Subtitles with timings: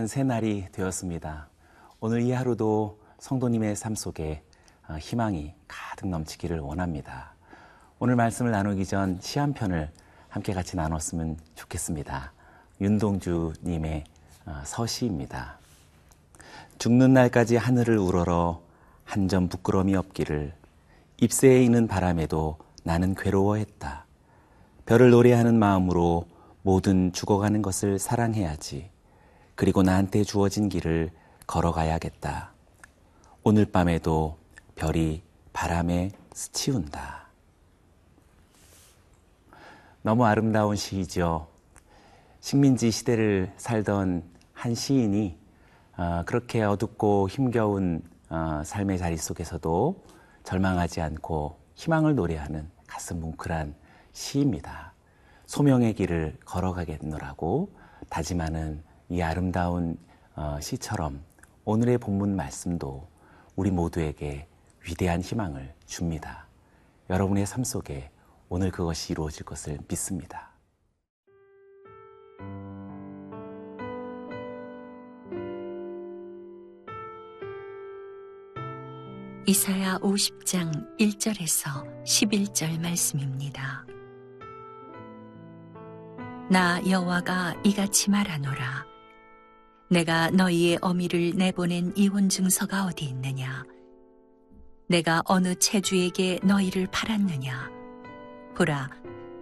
[0.00, 1.48] 귀한 새날이 되었습니다.
[2.00, 4.42] 오늘 이 하루도 성도님의 삶 속에
[4.88, 7.34] 어, 희망이 가득 넘치기를 원합니다.
[7.98, 9.90] 오늘 말씀을 나누기 전 시 한 편을
[10.30, 12.32] 함께 같이 나눴으면 좋겠습니다.
[12.80, 14.04] 윤동주님의
[14.46, 15.58] 어, 서시입니다.
[16.78, 18.62] 죽는 날까지 하늘을 우러러
[19.04, 20.54] 한 점 부끄러움이 없기를
[21.18, 24.06] 잎새에 있는 바람에도 나는 괴로워했다.
[24.86, 26.24] 별을 노래하는 마음으로
[26.62, 28.88] 모든 죽어가는 것을 사랑해야지.
[29.60, 31.10] 그리고 나한테 주어진 길을
[31.46, 32.50] 걸어가야겠다.
[33.42, 34.38] 오늘 밤에도
[34.74, 37.26] 별이 바람에 스치운다.
[40.00, 41.46] 너무 아름다운 시이죠.
[42.40, 44.22] 식민지 시대를 살던
[44.54, 45.36] 한 시인이
[45.98, 50.06] 어, 그렇게 어둡고 힘겨운 어, 삶의 자리 속에서도
[50.42, 53.74] 절망하지 않고 희망을 노래하는 가슴 뭉클한
[54.14, 54.94] 시입니다.
[55.44, 57.68] 소명의 길을 걸어가겠노라고
[58.08, 59.98] 다짐하는 이 아름다운
[60.36, 61.20] 어, 시처럼
[61.64, 63.08] 오늘의 본문 말씀도
[63.56, 64.46] 우리 모두에게
[64.86, 66.46] 위대한 희망을 줍니다.
[67.10, 68.08] 여러분의 삶 속에
[68.48, 70.50] 오늘 그것이 이루어질 것을 믿습니다.
[79.46, 83.84] 이사야 50장 1절에서 11절 말씀입니다.
[86.48, 88.89] 나 여호와가 이같이 말하노라
[89.92, 93.64] 내가 너희의 어미를 내보낸 이혼 증서가 어디 있느냐?
[94.86, 97.68] 내가 어느 체주에게 너희를 팔았느냐?
[98.56, 98.88] 보라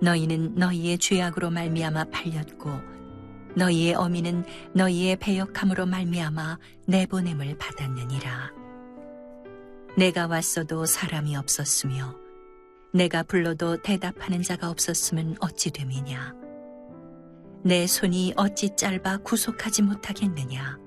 [0.00, 2.70] 너희는 너희의 죄악으로 말미암아 팔렸고
[3.56, 8.50] 너희의 어미는 너희의 배역함으로 말미암아 내보냄을 받았느니라.
[9.98, 12.16] 내가 왔어도 사람이 없었으며
[12.94, 16.47] 내가 불러도 대답하는 자가 없었으면 어찌 됨이냐
[17.62, 20.78] 내 손이 어찌 짧아 구속하지 못하겠느냐?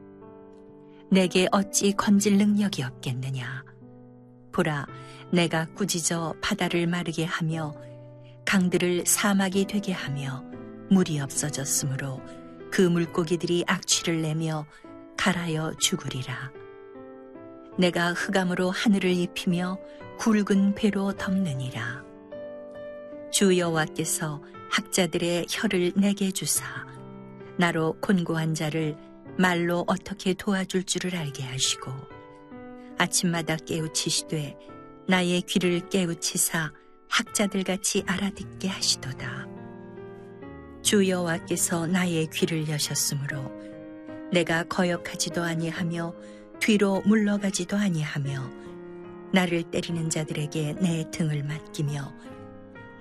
[1.11, 3.63] 내게 어찌 건질 능력이 없겠느냐?
[4.53, 4.85] 보라
[5.31, 7.73] 내가 꾸짖어 바다를 마르게 하며
[8.45, 10.43] 강들을 사막이 되게 하며
[10.89, 12.21] 물이 없어졌으므로
[12.71, 14.65] 그 물고기들이 악취를 내며
[15.17, 16.51] 갈아여 죽으리라.
[17.77, 19.77] 내가 흑암으로 하늘을 입히며
[20.19, 22.03] 굵은 배로 덮느니라.
[23.31, 26.63] 주 여호와께서 학자들의 혀를 내게 주사
[27.57, 28.95] 나로 곤고한 자를
[29.37, 31.91] 말로 어떻게 도와줄 줄을 알게 하시고
[32.97, 34.57] 아침마다 깨우치시되
[35.07, 36.71] 나의 귀를 깨우치사
[37.09, 39.47] 학자들 같이 알아듣게 하시도다.
[40.81, 43.51] 주 여호와께서 나의 귀를 여셨으므로
[44.31, 46.13] 내가 거역하지도 아니하며
[46.59, 48.49] 뒤로 물러가지도 아니하며
[49.33, 52.13] 나를 때리는 자들에게 내 등을 맡기며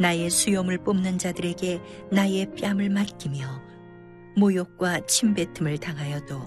[0.01, 3.47] 나의 수염을 뽑는 자들에게 나의 뺨을 맡기며
[4.35, 6.41] 모욕과 침뱉음을 당하여도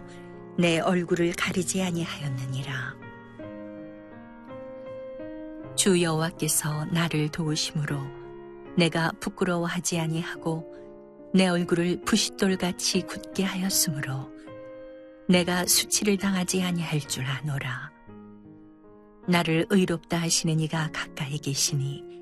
[0.57, 2.95] 내 얼굴을 가리지 아니하였느니라.
[5.75, 7.95] 주 여호와께서 나를 도우심으로
[8.75, 10.73] 내가 부끄러워하지 아니하고
[11.31, 14.31] 내 얼굴을 부싯돌같이 굳게 하였으므로
[15.29, 17.91] 내가 수치를 당하지 아니할 줄 아노라.
[19.27, 22.12] 나를 의롭다 하시는 이가 가까이 계시니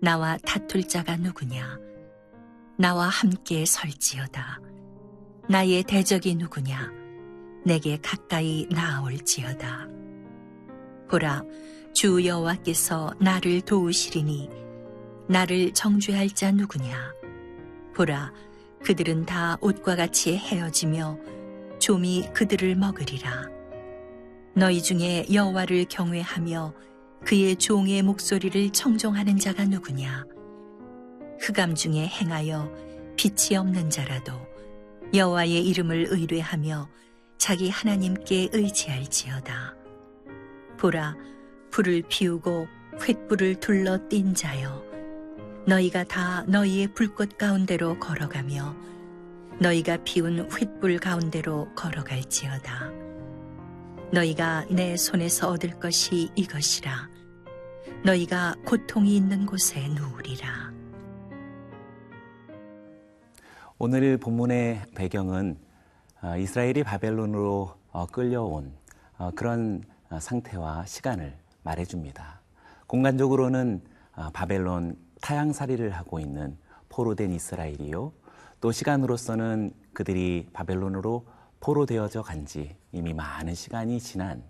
[0.00, 1.78] 나와 다툴 자가 누구냐?
[2.78, 4.60] 나와 함께 설지어다.
[5.48, 6.90] 나의 대적이 누구냐?
[7.64, 9.88] 내게 가까이 나아올지어다.
[11.08, 11.42] 보라,
[11.94, 14.50] 주 여호와께서 나를 도우시리니
[15.28, 17.14] 나를 정죄할 자 누구냐?
[17.94, 18.32] 보라,
[18.84, 21.18] 그들은 다 옷과 같이 헤어지며
[21.78, 23.48] 좀이 그들을 먹으리라.
[24.54, 26.74] 너희 중에 여호와를 경외하며
[27.24, 30.24] 그의 종의 목소리를 청종하는 자가 누구냐?
[31.40, 32.72] 흑암 중에 행하여
[33.16, 34.32] 빛이 없는 자라도
[35.14, 36.88] 여호와의 이름을 의뢰하며
[37.38, 39.74] 자기 하나님께 의지할지어다.
[40.78, 41.16] 보라,
[41.70, 42.66] 불을 피우고
[42.98, 44.84] 횃불을 둘러 띈 자여,
[45.66, 48.76] 너희가 다 너희의 불꽃 가운데로 걸어가며
[49.60, 53.05] 너희가 피운 횃불 가운데로 걸어갈지어다.
[54.12, 57.08] 너희가 내 손에서 얻을 것이 이것이라.
[58.04, 60.72] 너희가 고통이 있는 곳에 누우리라.
[63.78, 65.58] 오늘 본문의 배경은
[66.22, 68.72] 어, 이스라엘이 바벨론으로 어, 끌려온
[69.18, 69.82] 어, 그런
[70.20, 72.40] 상태와 시간을 말해줍니다.
[72.86, 73.82] 공간적으로는
[74.32, 76.56] 바벨론 타양살이를 하고 있는
[76.88, 78.12] 포로된 이스라엘이요.
[78.60, 81.26] 또 시간으로서는 그들이 바벨론으로
[81.60, 84.42] 포로 되어져 간 지 이미 많은 시간이 지난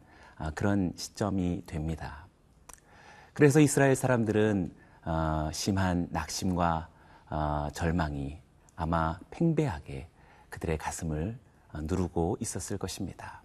[0.54, 2.26] 그런 시점이 됩니다.
[3.32, 4.74] 그래서 이스라엘 사람들은
[5.04, 6.88] 어, 심한 낙심과
[7.30, 8.40] 어, 절망이
[8.74, 10.08] 아마 팽배하게
[10.50, 11.38] 그들의 가슴을
[11.72, 13.42] 어, 누르고 있었을 것입니다.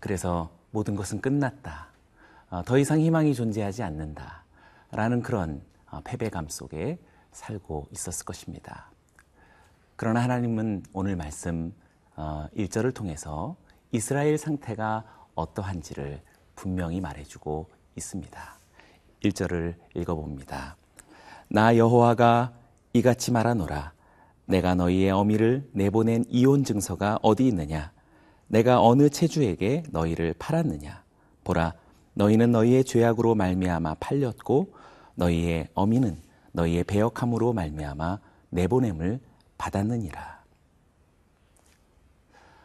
[0.00, 1.88] 그래서 모든 것은 끝났다.
[2.50, 4.44] 어, 더 이상 희망이 존재하지 않는다.
[4.92, 6.98] 라는 그런 어, 패배감 속에
[7.32, 8.90] 살고 있었을 것입니다.
[9.96, 11.74] 그러나 하나님은 오늘 말씀
[12.16, 13.56] 1절을 통해서
[13.92, 16.20] 이스라엘 상태가 어떠한지를
[16.54, 18.58] 분명히 말해주고 있습니다.
[19.22, 20.76] 1절을 읽어봅니다.
[21.48, 22.52] 나 여호와가
[22.92, 23.92] 이같이 말하노라.
[24.46, 27.92] 내가 너희의 어미를 내보낸 이혼 증서가 어디 있느냐?
[28.46, 31.02] 내가 어느 체주에게 너희를 팔았느냐?
[31.44, 31.74] 보라,
[32.14, 34.74] 너희는 너희의 죄악으로 말미암아 팔렸고
[35.14, 36.20] 너희의 어미는
[36.52, 38.18] 너희의 배역함으로 말미암아
[38.50, 39.20] 내보냄을
[39.58, 40.33] 받았느니라.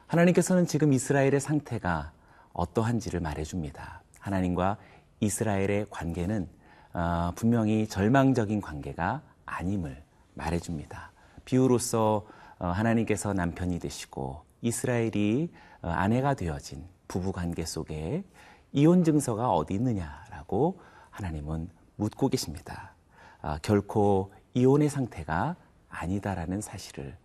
[0.10, 2.12] 하나님께서는 지금 이스라엘의 상태가
[2.54, 4.02] 어떠한지를 말해줍니다.
[4.20, 4.78] 하나님과
[5.20, 6.50] 이스라엘의 관계는
[6.94, 10.02] 어, 분명히 절망적인 관계가 아님을
[10.34, 11.12] 말해줍니다.
[11.46, 12.26] 비유로서
[12.58, 15.52] 어, 하나님께서 남편이 되시고 이스라엘이
[15.84, 18.24] 어, 아내가 되어진 부부 관계 속에
[18.72, 20.82] 이혼 증서가 어디 있느냐라고
[21.12, 22.96] 하나님은 묻고 계십니다.
[23.44, 25.56] 아, 결코 이혼의 상태가
[25.88, 27.16] 아니다라는 사실을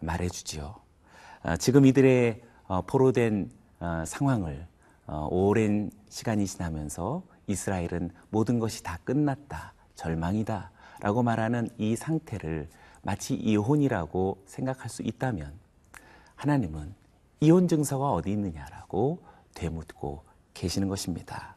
[0.00, 0.81] 말해주지요.
[1.44, 2.40] 아, 지금 이들의
[2.86, 3.50] 포로된
[4.06, 4.64] 상황을
[5.28, 12.68] 오랜 시간이 지나면서 이스라엘은 모든 것이 다 끝났다, 절망이다 라고 말하는 이 상태를
[13.02, 15.52] 마치 이혼이라고 생각할 수 있다면
[16.36, 16.94] 하나님은
[17.40, 19.18] 이혼 증서가 어디 있느냐라고
[19.54, 20.22] 되묻고
[20.54, 21.56] 계시는 것입니다.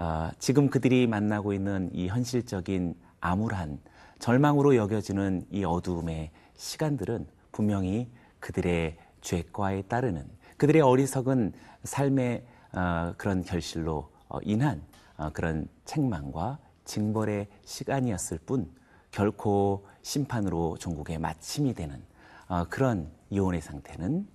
[0.00, 3.78] 어, 지금 그들이 만나고 있는 이 현실적인 암울한
[4.18, 8.10] 절망으로 여겨지는 이 어두움의 시간들은 분명히
[8.40, 11.52] 그들의 죄과에 따르는 그들의 어리석은
[11.84, 14.82] 삶의 어, 그런 결실로 어, 인한
[15.16, 18.70] 어, 그런 책망과 징벌의 시간이었을 뿐
[19.10, 22.02] 결코 심판으로 종국의 마침이 되는
[22.48, 24.26] 어, 그런 이혼의 상태는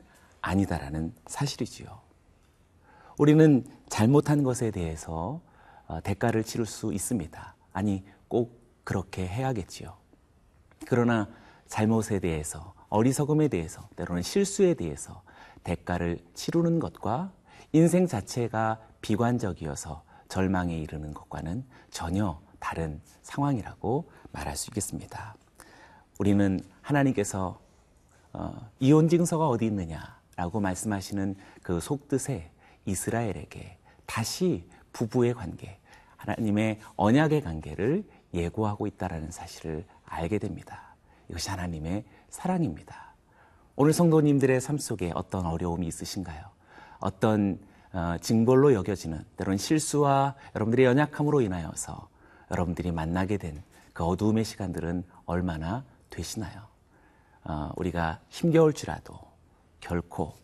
[0.41, 1.99] 아니다라는 사실이지요.
[3.17, 5.41] 우리는 잘못한 것에 대해서
[5.87, 7.55] 어, 대가를 치를 수 있습니다.
[7.73, 9.95] 아니, 꼭 그렇게 해야겠지요.
[10.85, 11.27] 그러나
[11.67, 15.21] 잘못에 대해서, 어리석음에 대해서, 때로는 실수에 대해서
[15.63, 17.31] 대가를 치르는 것과
[17.73, 25.35] 인생 자체가 비관적이어서 절망에 이르는 것과는 전혀 다른 상황이라고 말할 수 있겠습니다.
[26.19, 27.59] 우리는 하나님께서
[28.33, 32.51] 어, 이혼 증서가 어디 있느냐라고 말씀하시는 그 속뜻에
[32.85, 35.79] 이스라엘에게 다시 부부의 관계,
[36.15, 40.86] 하나님의 언약의 관계를 예고하고 있다라는 사실을 알게 됩니다.
[41.29, 43.13] 이것이 하나님의 사랑입니다.
[43.75, 46.45] 오늘 성도님들의 삶 속에 어떤 어려움이 있으신가요?
[46.99, 47.59] 어떤
[47.93, 52.09] 어, 징벌로 여겨지는 때로는 실수와 여러분들의 연약함으로 인하여서
[52.51, 53.63] 여러분들이 만나게 된
[53.97, 56.67] 그 어두움의 시간들은 얼마나 되시나요?
[57.45, 59.19] 어, 우리가 힘겨울지라도
[59.79, 60.35] 결코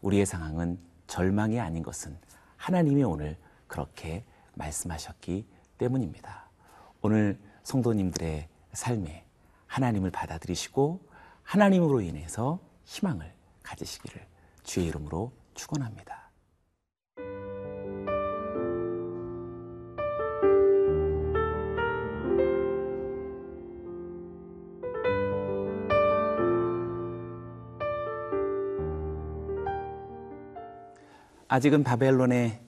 [0.00, 2.18] 우리의 상황은 절망이 아닌 것은
[2.56, 3.36] 하나님이 오늘
[3.68, 4.24] 그렇게
[4.54, 5.46] 말씀하셨기
[5.78, 6.48] 때문입니다.
[7.00, 9.24] 오늘 성도님들의 삶에
[9.66, 11.00] 하나님을 받아들이시고
[11.42, 13.32] 하나님으로 인해서 희망을
[13.62, 14.26] 가지시기를
[14.62, 16.26] 주의 이름으로 축원합니다.
[31.48, 32.60] 아직은 바벨론의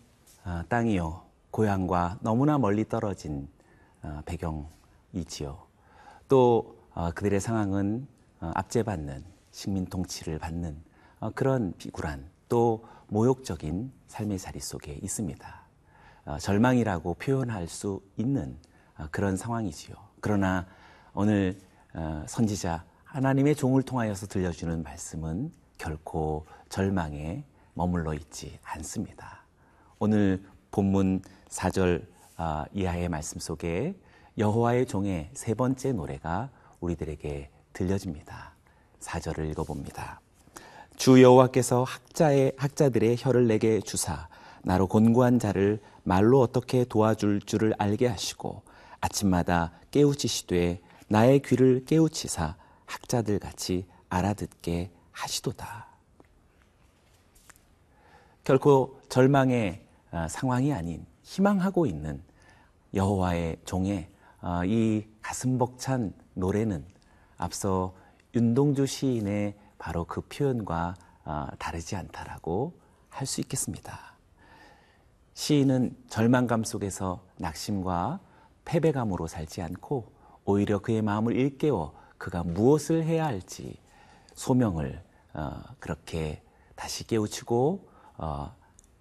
[0.45, 3.49] 어, 땅이요 고향과 너무나 멀리 떨어진
[4.03, 5.59] 어, 배경이지요.
[6.29, 6.78] 또 어,
[7.15, 8.09] 그들의 상황은
[8.41, 10.83] 압제받는 식민 통치를 받는
[11.35, 15.63] 그런 비굴한 또 모욕적인 삶의 자리 속에 있습니다.
[16.41, 18.59] 절망이라고 표현할 수 있는
[19.11, 19.97] 그런 상황이지요.
[20.21, 20.67] 그러나
[21.15, 21.59] 오늘
[22.27, 29.45] 선지자 하나님의 종을 통하여서 들려주는 말씀은 결코 절망에 머물러 있지 않습니다.
[30.01, 33.97] 오늘 본문 4절 아, 이하의 말씀 속에
[34.37, 36.51] 여호와의 종의 세 번째 노래가
[36.81, 38.53] 우리들에게 들려집니다.
[39.01, 40.21] 4절을 읽어봅니다.
[40.97, 44.29] 주 여호와께서 학자의 학자들의 혀를 내게 주사
[44.63, 48.63] 나로 곤고한 자를 말로 어떻게 도와줄 줄을 알게 하시고
[49.01, 52.57] 아침마다 깨우치시되 나의 귀를 깨우치사
[52.87, 55.87] 학자들 같이 알아듣게 하시도다.
[58.45, 62.23] 결코 절망의 어, 상황이 아닌 희망하고 있는
[62.95, 64.09] 여호와의 종의
[64.41, 66.87] 어, 이 가슴 벅찬 노래는
[67.37, 67.95] 앞서
[68.35, 72.73] 윤동주 시인의 바로 그 표현과 어, 다르지 않다라고
[73.11, 74.15] 할 수 있겠습니다.
[75.35, 78.21] 시인은 절망감 속에서 낙심과
[78.65, 80.13] 패배감으로 살지 않고
[80.45, 83.77] 오히려 그의 마음을 일깨워 그가 무엇을 해야 할지
[84.35, 85.03] 소명을
[85.81, 86.43] 그렇게
[86.77, 88.55] 다시 깨우치고 어,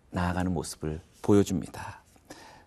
[0.09, 2.01] 나아가는 모습을 보여줍니다.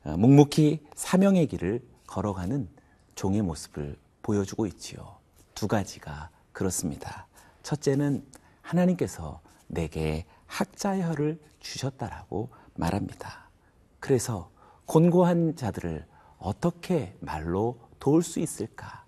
[0.04, 2.68] 어, 묵묵히 사명의 길을 걸어가는
[3.16, 3.96] 종의 모습을
[4.30, 5.16] 보여주고 있지요.
[5.56, 7.26] 두 가지가 그렇습니다.
[7.64, 8.24] 첫째는
[8.62, 13.50] 하나님께서 내게 학자혈을 주셨다라고 말합니다.
[13.98, 14.50] 그래서
[14.86, 16.06] 곤고한 자들을
[16.38, 19.04] 어떻게 말로 도울 수 있을까?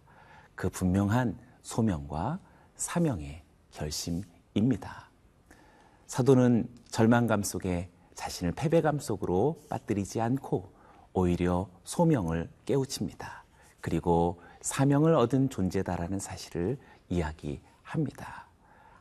[0.57, 2.41] 그 분명한 소명과
[2.75, 5.09] 사명의 결심입니다.
[6.09, 10.73] 사도는 절망감 속에 자신을 패배감 속으로 빠뜨리지 않고
[11.13, 13.45] 오히려 소명을 깨우칩니다.
[13.81, 16.79] 그리고 사명을 얻은 존재다라는 사실을
[17.09, 18.47] 이야기합니다.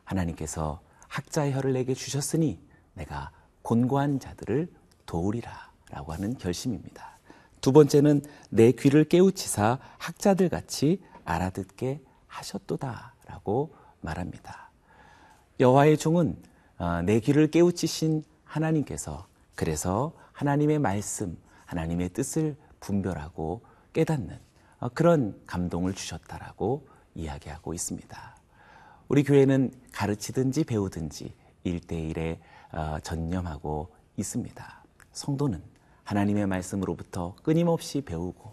[0.04, 2.60] 하나님께서 학자의 혀를 내게 주셨으니
[2.94, 3.30] 내가
[3.62, 4.70] 곤고한 자들을
[5.06, 7.18] 도우리라 라고 하는 결심입니다.
[7.60, 14.70] 두 번째는 내 귀를 깨우치사 학자들 같이 알아듣게 하셨도다 라고 말합니다.
[15.60, 16.36] 여호와의 종은
[16.78, 24.51] 어, 내 귀를 깨우치신 하나님께서 그래서 하나님의 말씀, 하나님의 뜻을 분별하고 깨닫는 어,
[24.88, 28.36] 그런 감동을 주셨다라고 이야기하고 있습니다.
[29.08, 31.34] 우리 교회는 가르치든지 배우든지
[31.64, 32.40] 일대일에
[32.72, 34.84] 어, 전념하고 있습니다.
[35.12, 35.62] 성도는
[36.04, 38.52] 하나님의 말씀으로부터 끊임없이 배우고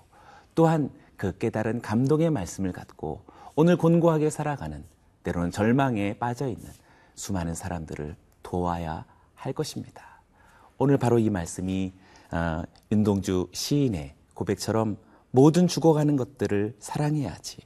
[0.55, 3.21] 또한 그 깨달은 감동의 말씀을 갖고
[3.55, 4.83] 오늘 곤고하게 살아가는
[5.23, 6.69] 때로는 절망에 빠져 있는
[7.15, 9.05] 수많은 사람들을 도와야
[9.35, 10.21] 할 것입니다.
[10.77, 11.93] 오늘 바로 이 말씀이
[12.31, 14.97] 어, 윤동주 시인의 고백처럼
[15.31, 17.61] 모든 죽어가는 것들을 사랑해야지.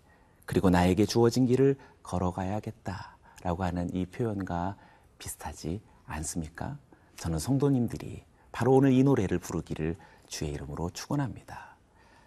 [0.46, 4.76] 그리고 나에게 주어진 길을 걸어가야겠다 라고 하는 이 표현과
[5.18, 6.78] 비슷하지 않습니까?
[7.18, 9.96] 저는 성도님들이 바로 오늘 이 노래를 부르기를
[10.28, 11.78] 주의 이름으로 축원합니다.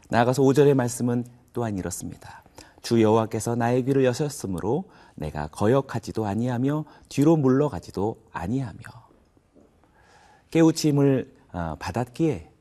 [0.08, 2.42] 나아가서 5절의 말씀은 또한 이렇습니다.
[2.82, 4.84] 주 여호와께서 나의 귀를 여셨으므로
[5.16, 8.80] 내가 거역하지도 아니하며 뒤로 물러가지도 아니하며
[10.50, 12.55] 깨우침을 어, 받았기에 어,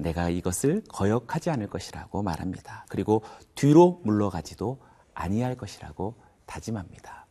[0.00, 2.84] 내가 이것을 거역하지 않을 것이라고 말합니다.
[2.88, 3.22] 그리고
[3.54, 4.78] 뒤로 물러가지도
[5.14, 6.14] 아니할 것이라고
[6.46, 7.26] 다짐합니다.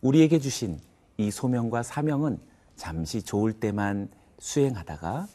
[0.00, 0.80] 우리에게 주신
[1.16, 2.38] 이 소명과 사명은
[2.76, 5.26] 잠시 좋을 때만 수행하다가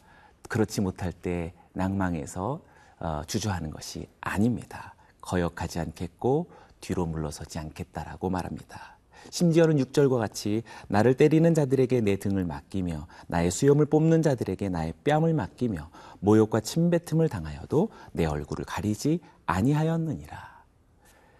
[0.48, 2.60] 그렇지 못할 때 낭망해서
[3.00, 4.94] 어, 주저하는 것이 아닙니다.
[5.20, 8.98] 거역하지 않겠고 뒤로 물러서지 않겠다라고 말합니다.
[9.32, 15.32] 심지어는 6절과 같이 나를 때리는 자들에게 내 등을 맡기며 나의 수염을 뽑는 자들에게 나의 뺨을
[15.32, 15.88] 맡기며
[16.20, 20.64] 모욕과 침뱉음을 당하여도 내 얼굴을 가리지 아니하였느니라.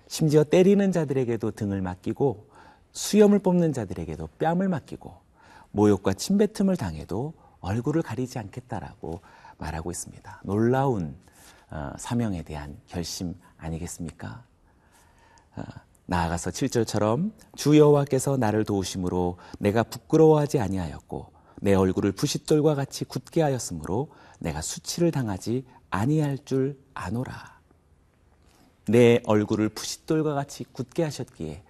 [0.09, 2.49] 심지어 때리는 자들에게도 등을 맡기고
[2.93, 5.15] 수염을 뽑는 자들에게도 뺨을 맡기고
[5.73, 9.21] 모욕과 침뱉음을 당해도 얼굴을 가리지 않겠다라고
[9.59, 10.41] 말하고 있습니다.
[10.45, 11.15] 놀라운
[11.71, 14.45] 어, 사명에 대한 결심 아니겠습니까?
[16.03, 23.41] 어, 나아가서 7절처럼 주 여호와께서 나를 도우심으로 내가 부끄러워하지 아니하였고 내 얼굴을 부싯돌과 같이 굳게
[23.43, 27.61] 하였으므로 내가 수치를 당하지 아니할 줄 아노라.
[28.89, 31.63] 내 얼굴을 부싯돌과 같이 굳게 하셨기에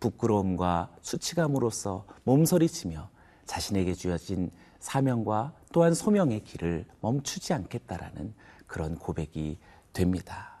[0.00, 3.08] 부끄러움과 수치감으로써 몸서리치며
[3.46, 4.50] 자신에게 주어진
[4.80, 8.34] 사명과 또한 소명의 길을 멈추지 않겠다라는
[8.66, 9.58] 그런 고백이
[9.92, 10.60] 됩니다.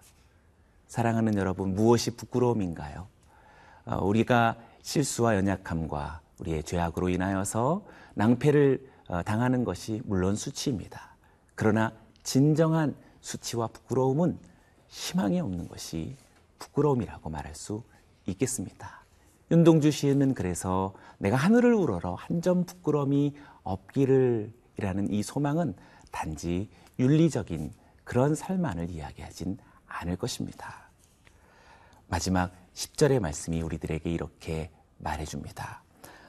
[0.86, 3.08] 사랑하는 여러분, 무엇이 부끄러움인가요?
[3.86, 11.16] 어, 우리가 실수와 연약함과 우리의 죄악으로 인하여서 낭패를 어, 당하는 것이 물론 수치입니다.
[11.54, 14.38] 그러나 진정한 수치와 부끄러움은
[14.88, 16.16] 희망이 없는 것이
[16.58, 17.82] 부끄러움이라고 말할 수
[18.26, 19.04] 있겠습니다.
[19.50, 25.74] 윤동주 시인은 그래서 내가 하늘을 우러러 한 점 부끄러움이 없기를 이라는 이 소망은
[26.10, 27.72] 단지 윤리적인
[28.04, 30.90] 그런 삶만을 이야기하진 않을 것입니다.
[32.08, 35.82] 마지막 10절의 말씀이 우리들에게 이렇게 말해줍니다.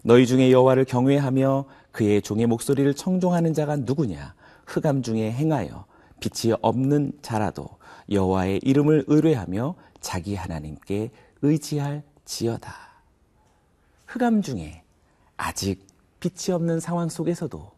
[0.03, 4.33] 너희 중에 여호와를 경외하며 그의 종의 목소리를 청종하는 자가 누구냐?
[4.65, 5.85] 흑암 중에 행하여
[6.21, 7.67] 빛이 없는 자라도
[8.09, 11.11] 여호와의 이름을 의뢰하며 자기 하나님께
[11.41, 12.73] 의지할 지어다.
[14.07, 14.83] 흑암 중에
[15.35, 15.85] 아직
[16.21, 17.71] 빛이 없는 상황 속에서도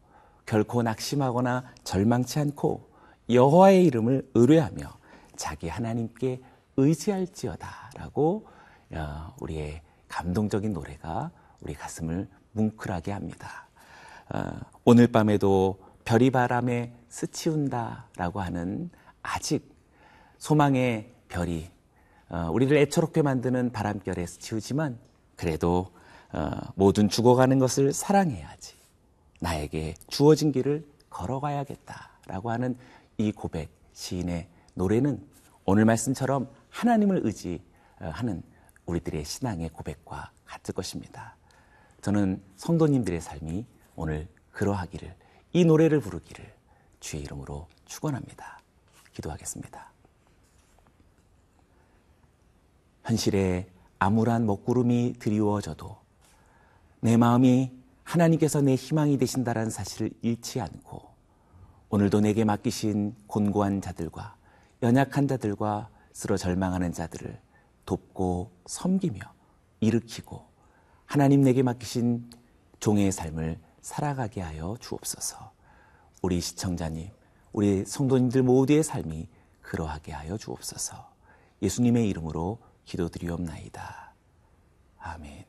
[0.46, 2.88] 결코 낙심하거나 절망치 않고
[3.32, 4.98] 여호와의 이름을 의뢰하며
[5.36, 6.42] 자기 하나님께
[6.78, 8.59] 의지할지어다라고 어,
[9.40, 11.32] 우리의 감동적인 노래가
[11.62, 13.68] 우리 가슴을 뭉클하게 합니다.
[14.34, 18.90] 어, 오늘 밤에도 별이 바람에 스치운다라고 하는
[19.22, 19.76] 아직
[20.38, 21.70] 소망의 별이
[22.30, 24.98] 어, 우리를 애처롭게 만드는 바람결에 스치우지만
[25.36, 25.92] 그래도
[26.76, 28.76] 모든 죽어가는 것을 사랑해야지.
[29.42, 32.78] 나에게 주어진 길을 걸어가야겠다라고 하는
[33.18, 35.26] 이 고백 시인의 노래는
[35.66, 38.44] 오늘 말씀처럼 하나님을 의지하는
[38.90, 41.36] 우리들의 신앙의 고백과 같을 것입니다.
[42.02, 43.66] 저는 성도님들의 삶이
[43.96, 45.16] 오늘 그러하기를
[45.54, 46.54] 이 노래를 부르기를
[47.00, 48.60] 주의 이름으로 축원합니다.
[49.14, 49.92] 기도하겠습니다.
[53.04, 53.70] 현실에
[54.00, 55.98] 암울한 먹구름이 드리워져도
[57.02, 57.72] 내 마음이
[58.04, 61.10] 하나님께서 내 희망이 되신다라는 사실을 잃지 않고
[61.90, 64.36] 오늘도 내게 맡기신 곤고한 자들과
[64.84, 67.40] 연약한 자들과 쓰러 절망하는 자들을
[67.90, 69.20] 돕고 섬기며
[69.80, 70.46] 일으키고
[71.08, 72.30] 하나님 내게 맡기신
[72.80, 75.52] 종의 삶을 살아가게 하여 주옵소서.
[76.22, 77.10] 우리 시청자님,
[77.52, 79.28] 우리 성도님들 모두의 삶이
[79.62, 81.10] 그러하게 하여 주옵소서.
[81.64, 84.14] 예수님의 이름으로 기도드리옵나이다.
[85.00, 85.49] 아멘.